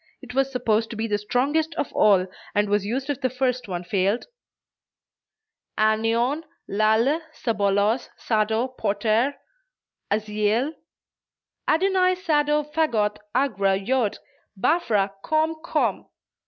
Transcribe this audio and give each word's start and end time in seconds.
It 0.19 0.33
was 0.33 0.51
supposed 0.51 0.89
to 0.89 0.95
be 0.95 1.05
the 1.05 1.19
strongest 1.19 1.75
of 1.75 1.93
all, 1.93 2.25
and 2.55 2.67
was 2.69 2.83
used 2.87 3.07
if 3.11 3.21
the 3.21 3.29
first 3.29 3.67
one 3.67 3.83
failed: 3.83 4.25
"Anion, 5.77 6.43
Lalle, 6.67 7.21
Sabolos, 7.33 8.09
Sado, 8.17 8.69
Poter, 8.69 9.35
Aziel, 10.09 10.73
Adonai 11.67 12.15
Sado 12.15 12.63
Vagoth 12.63 13.17
Agra, 13.35 13.77
Jod, 13.77 14.17
Baphra! 14.59 15.13
Komm! 15.21 15.57
Komm!" 15.63 16.07